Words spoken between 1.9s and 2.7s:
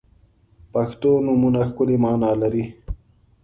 معنا لري.